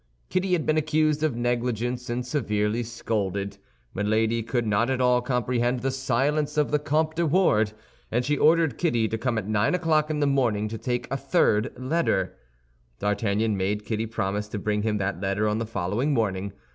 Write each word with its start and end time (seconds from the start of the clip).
Kitty 0.29 0.53
had 0.53 0.65
been 0.65 0.77
accused 0.79 1.21
of 1.21 1.35
negligence 1.35 2.09
and 2.09 2.25
severely 2.25 2.81
scolded. 2.81 3.59
Milady 3.93 4.41
could 4.41 4.65
not 4.65 4.89
at 4.89 4.99
all 4.99 5.21
comprehend 5.21 5.81
the 5.81 5.91
silence 5.91 6.57
of 6.57 6.71
the 6.71 6.79
Comte 6.79 7.17
de 7.17 7.23
Wardes, 7.23 7.75
and 8.11 8.25
she 8.25 8.35
ordered 8.35 8.79
Kitty 8.79 9.07
to 9.07 9.17
come 9.19 9.37
at 9.37 9.47
nine 9.47 9.75
o'clock 9.75 10.09
in 10.09 10.19
the 10.19 10.25
morning 10.25 10.67
to 10.69 10.79
take 10.79 11.07
a 11.11 11.17
third 11.17 11.71
letter. 11.77 12.35
D'Artagnan 12.97 13.55
made 13.55 13.85
Kitty 13.85 14.07
promise 14.07 14.47
to 14.47 14.57
bring 14.57 14.81
him 14.81 14.97
that 14.97 15.21
letter 15.21 15.47
on 15.47 15.59
the 15.59 15.67
following 15.67 16.15
morning. 16.15 16.51